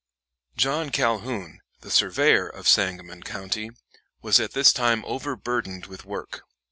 [0.65, 3.69] ]John Calhoun, the Surveyor of Sangamon County,
[4.23, 6.41] was at this time overburdened with work.